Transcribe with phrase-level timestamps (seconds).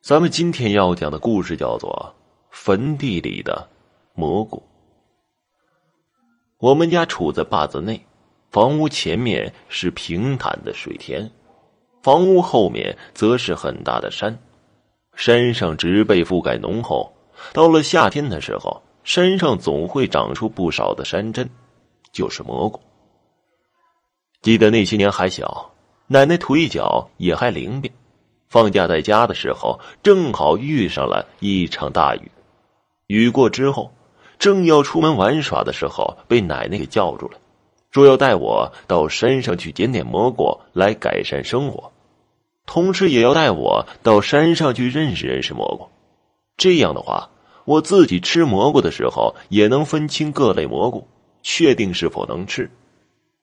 [0.00, 2.14] 咱们今天要讲的故事叫做
[2.50, 3.68] 《坟地里的
[4.14, 4.56] 蘑菇》。
[6.58, 8.00] 我们家处在坝子内，
[8.50, 11.30] 房屋前面是平坦的水田，
[12.02, 14.38] 房屋后面则是很大的山。
[15.14, 17.12] 山上植被覆盖浓厚，
[17.52, 21.50] 到了夏天的时候，山上总会长出不少的山珍，
[22.12, 22.80] 就是蘑菇。
[24.42, 25.72] 记得那些年还小，
[26.06, 27.92] 奶奶腿脚也还灵便。
[28.48, 32.30] 放假在家的时候，正好遇上了一场大雨。
[33.06, 33.92] 雨过之后，
[34.38, 37.38] 正要出门玩耍的时候，被奶奶给叫住了，
[37.90, 41.92] 说要带我到山上去捡点蘑菇来改善生活，
[42.66, 45.88] 同时也要带我到山上去认识认识蘑菇。
[46.56, 47.30] 这样的话，
[47.64, 51.06] 我自己吃蘑菇的时候也能分清各类蘑菇，
[51.42, 52.70] 确定是否能吃。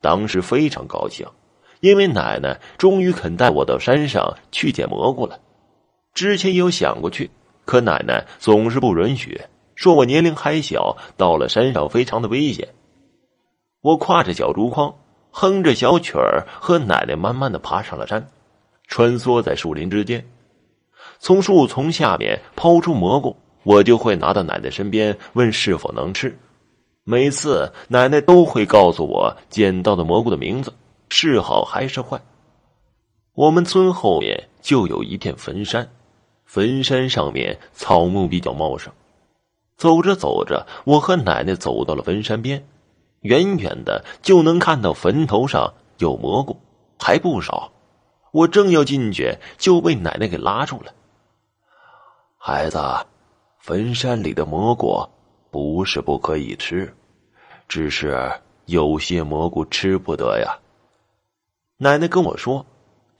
[0.00, 1.26] 当时非常高兴。
[1.80, 5.38] 因为奶奶终于肯带我到山上去捡蘑菇了，
[6.14, 7.30] 之前也有想过去，
[7.64, 9.40] 可奶奶总是不允许，
[9.74, 12.68] 说我年龄还小，到了山上非常的危险。
[13.80, 14.92] 我挎着小竹筐，
[15.30, 18.28] 哼着小曲儿，和奶奶慢慢的爬上了山，
[18.88, 20.26] 穿梭在树林之间，
[21.20, 26.36] 从树丛下面抛出蘑菇，我就会拿到奶奶身边，问是否能吃。
[27.04, 30.72] 每次奶奶都会告诉我捡到的蘑菇的名字。
[31.08, 32.20] 是好还是坏？
[33.34, 35.90] 我们村后面就有一片坟山，
[36.44, 38.92] 坟山上面草木比较茂盛。
[39.76, 42.66] 走着走着，我和奶奶走到了坟山边，
[43.20, 46.56] 远远的就能看到坟头上有蘑菇，
[46.98, 47.70] 还不少。
[48.32, 50.92] 我正要进去，就被奶奶给拉住了。
[52.36, 52.78] 孩子，
[53.58, 55.08] 坟山里的蘑菇
[55.50, 56.92] 不是不可以吃，
[57.68, 58.30] 只是
[58.66, 60.58] 有些蘑菇吃不得呀。
[61.80, 62.66] 奶奶跟我说，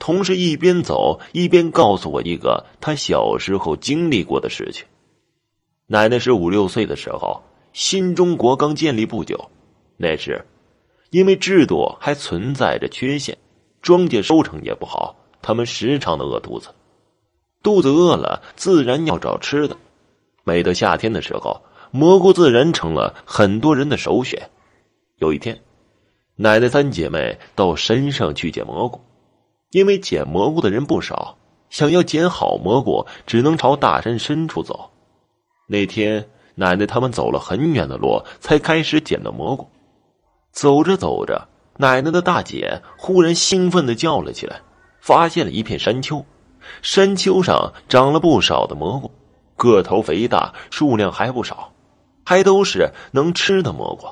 [0.00, 4.84] 同时一边走一边告诉我一个他小时候经历过的事情。
[5.86, 7.40] 奶奶是五六岁的时候，
[7.72, 9.48] 新中国刚建立不久，
[9.96, 10.44] 那时
[11.10, 13.38] 因为制度还存在着缺陷，
[13.80, 16.70] 庄稼收成也不好，他们时常的饿肚子。
[17.62, 19.76] 肚子饿了，自然要找吃的。
[20.42, 24.50] 每到夏天的时候，蘑菇自然成了很多人的首选。
[25.18, 25.60] 有一天。
[26.40, 29.00] 奶奶三姐妹到山上去捡蘑菇，
[29.72, 31.36] 因为捡蘑菇的人不少，
[31.68, 34.88] 想要捡好蘑菇，只能朝大山深处走。
[35.66, 39.68] 那天，奶奶他们走了很远的路，才开始捡到蘑菇。
[40.52, 44.60] 走着走着，奶奶的大姐忽然兴奋的叫了起来，
[45.00, 46.24] 发现了一片山丘，
[46.82, 49.10] 山丘上长了不少的蘑菇，
[49.56, 51.72] 个头肥大，数量还不少，
[52.24, 54.06] 还都是能吃的蘑菇。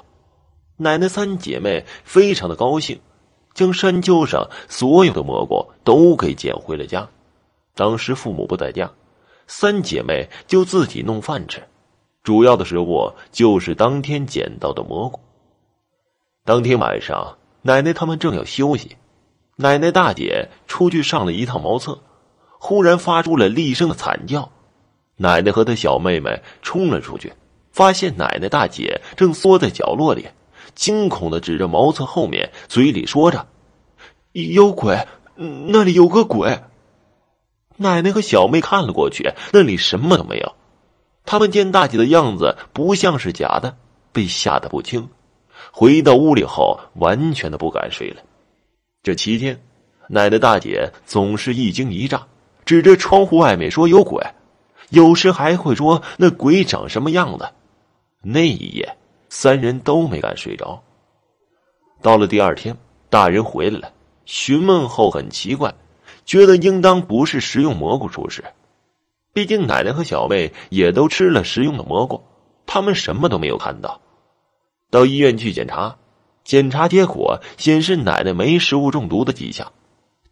[0.79, 3.01] 奶奶三姐妹非常的高兴，
[3.55, 7.09] 将山丘上所有的蘑菇都给捡回了家。
[7.75, 8.91] 当时父母不在家，
[9.47, 11.63] 三姐妹就自己弄饭吃，
[12.23, 15.19] 主要的食物就是当天捡到的蘑菇。
[16.45, 18.97] 当天晚上，奶奶他们正要休息，
[19.57, 21.99] 奶奶大姐出去上了一趟茅厕，
[22.59, 24.51] 忽然发出了厉声的惨叫。
[25.17, 27.33] 奶奶和她小妹妹冲了出去，
[27.73, 30.27] 发现奶奶大姐正缩在角落里。
[30.77, 33.49] 惊恐的指着茅厕后面，嘴里说着
[34.31, 36.61] ：“有鬼，那里有个鬼。”
[37.79, 40.55] 奶奶和小妹看了过去，那里什么都没有。
[41.25, 43.77] 他们见大姐的样子不像是假的，
[44.13, 45.09] 被吓得不轻。
[45.73, 48.23] 回到屋里后，完全的不敢睡了。
[49.03, 49.61] 这期间，
[50.09, 52.27] 奶奶大姐总是一惊一乍，
[52.65, 54.25] 指着窗户外面说有鬼，
[54.91, 57.49] 有时还会说那鬼长什么样子。
[58.23, 58.97] 那一夜。
[59.29, 60.83] 三人都没敢睡着。
[62.03, 62.77] 到了第二天，
[63.11, 63.93] 大人回来了，
[64.25, 65.75] 询问后很奇怪，
[66.25, 68.45] 觉得应当不是食用蘑菇出事，
[69.33, 72.23] 毕竟奶奶和小妹也都吃了食用的蘑菇，
[72.67, 74.01] 他们什么都没有看到。
[74.91, 75.97] 到医院去检查，
[76.45, 79.73] 检查结果显示奶奶没食物中毒的迹象。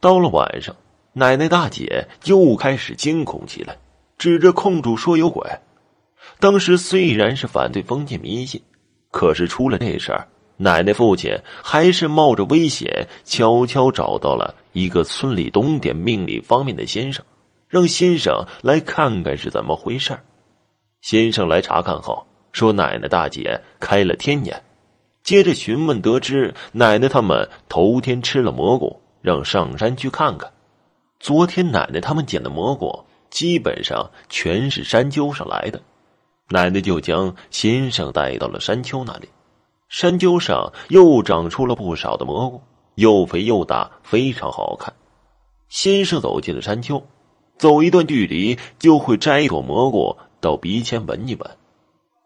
[0.00, 0.76] 到了晚上，
[1.14, 3.78] 奶奶大姐又开始惊恐起来，
[4.18, 5.50] 指着空主说有鬼。
[6.38, 8.62] 当时虽然是反对封建迷信。
[9.14, 10.26] 可是出了这事儿，
[10.56, 11.32] 奶奶父亲
[11.62, 17.24] 还是冒着危险，悄悄找到了一个村里懂点命理方面的先生，
[17.68, 20.18] 让先生来看看是怎么回事
[21.00, 24.60] 先生来查看后说，奶奶大姐开了天眼。
[25.22, 30.50] 接着询问得知，奶奶他们头天吃了蘑菇，让上山去看看。
[31.20, 35.80] 昨天奶奶他们捡的蘑菇，基本上全是山丘上来的。
[36.50, 39.28] 奶奶就将先生带到了山丘那里，
[39.88, 42.60] 山丘上又长出了不少的蘑菇，
[42.96, 44.92] 又肥又大，非常好看。
[45.68, 47.02] 先生走进了山丘，
[47.56, 51.50] 走一段距离就会摘一朵蘑菇到鼻前闻一闻。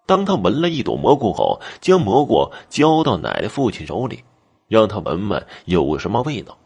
[0.04, 4.24] 当他闻了一朵蘑菇后，将蘑菇交到奶奶父亲手里，
[4.66, 6.58] 让他闻闻有什么味道。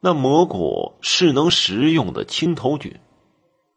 [0.00, 2.94] 那蘑菇是能食用的青头菌。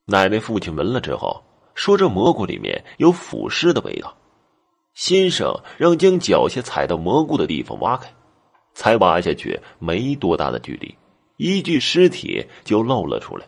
[0.05, 1.41] 奶奶父亲闻了之后
[1.81, 4.15] 说：“这蘑菇里面有腐尸的味道。”
[4.93, 8.13] 先生让将脚下踩到蘑菇的地方挖开，
[8.75, 10.95] 才挖下去没多大的距离，
[11.37, 13.47] 一具尸体就露了出来。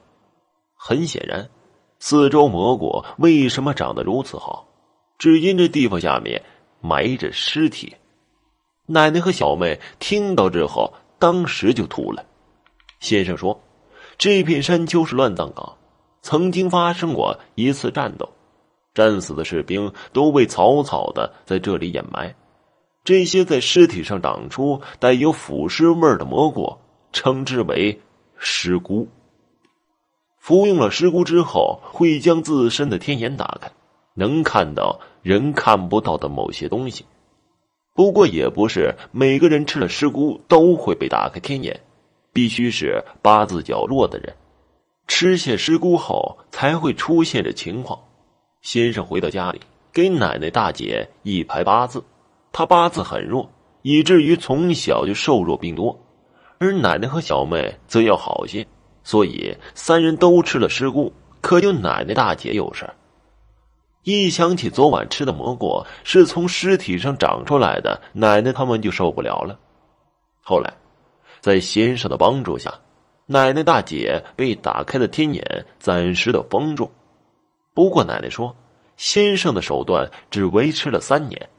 [0.74, 1.48] 很显然，
[2.00, 4.68] 四周蘑菇为什么长得如此好？
[5.20, 6.42] 只因这地方下面
[6.82, 7.96] 埋着尸体。
[8.88, 12.26] 奶奶和小妹听到之后，当时就吐了。
[13.00, 13.62] 先生说
[14.18, 15.78] ：“这片山丘是乱葬岗，
[16.24, 18.28] 曾经发生过一次战斗，
[18.96, 22.34] 战死的士兵都被草草的在这里掩埋。
[23.04, 26.78] 这些在尸体上长出带有腐尸味的蘑菇，
[27.12, 28.02] 称之为
[28.38, 29.08] 尸菇。
[30.40, 33.70] 服用了尸菇之后，会将自身的天眼打开。”
[34.16, 37.04] 能看到人看不到的某些东西，
[37.96, 41.82] 不过也不是每个人吃了尸菇都会被打开天眼，
[42.32, 44.36] 必须是八字较弱的人，
[45.16, 48.00] 吃下尸菇后才会出现这情况。
[48.64, 49.62] 先生回到家里，
[49.92, 52.04] 给奶奶大姐一排八字，
[52.52, 53.48] 他八字很弱，
[53.84, 56.04] 以至于从小就瘦弱病多，
[56.58, 58.66] 而奶奶和小妹则要好些，
[59.04, 62.90] 所以三人都吃了尸菇，可就奶奶大姐有事
[64.02, 69.60] 一想起昨晚吃的蘑菇是从尸体上长出来的，奶奶他们就受不了了。
[70.42, 70.74] 后来，
[71.40, 72.74] 在先生的帮助下，
[73.34, 76.92] 奶奶大姐被打开的天眼暂时的封住。
[77.74, 78.56] 不过奶奶说，
[78.96, 81.50] 先生的手段只维持了三年，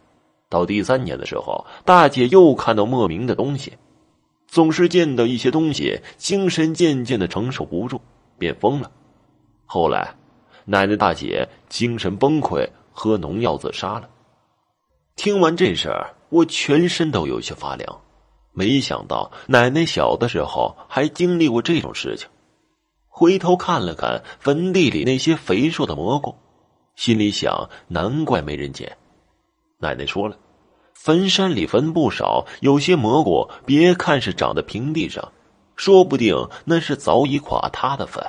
[0.49, 3.73] 到第三年的时候，大姐又看到莫名的东西，
[4.47, 8.01] 总是见到一些东西，精神渐渐的承受不住，
[8.39, 8.93] 便疯了。
[9.67, 10.15] 后来。
[10.67, 14.09] 奶奶大姐精神崩溃，喝农药自杀了。
[15.15, 18.01] 听完这事儿，我全身都有些发凉。
[18.55, 22.29] 没想到奶奶小的时候还经历过这种事情。
[23.09, 26.35] 回头看了看坟地里那些肥硕的蘑菇，
[26.97, 28.97] 心里想：难怪没人捡。
[29.79, 30.37] 奶奶说了，
[30.95, 35.33] 坟山里坟不少，有些蘑菇别看是长在平地上，
[35.77, 38.25] 说不定那是早已垮塌的坟。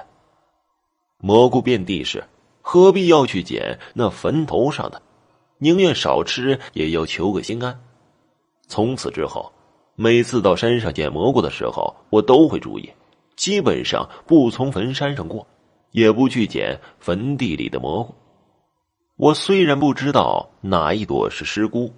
[1.18, 2.24] 蘑菇遍地是，
[2.62, 5.02] 何必要去捡那坟头上的？
[5.60, 7.80] 宁愿少吃，也要求个心安。
[8.68, 9.52] 从此之后，
[9.96, 12.92] 每次到山上捡蘑菇的时候，我都会注意，
[13.36, 15.48] 基本上不从坟山上过，
[15.92, 18.14] 也不去捡坟地里的蘑菇。
[19.16, 21.94] 我虽然不知道哪一朵是尸菇，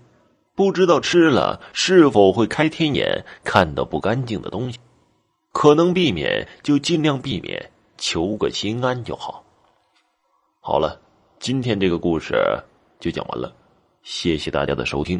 [0.56, 4.78] 不知道吃了是否会开天眼看到不干净的东西，
[5.52, 7.72] 可能避免就尽量避免。
[8.00, 9.44] 求个心安就好。
[10.62, 11.02] 好了，
[11.40, 12.36] 今天这个故事
[13.00, 13.52] 就讲完了，
[14.04, 15.20] 谢谢大家的收听。